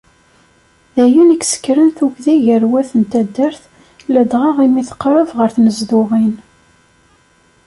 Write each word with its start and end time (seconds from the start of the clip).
D 0.93 0.95
ayen 1.03 1.29
i 1.35 1.37
isekkren 1.43 1.89
tuggdi 1.97 2.35
gar 2.45 2.63
wat 2.71 2.91
n 2.99 3.03
taddart, 3.11 3.61
ladɣa 4.13 4.51
imi 4.65 4.81
teqreb 4.89 5.29
ɣer 5.37 5.49
tnezduɣin. 5.55 6.35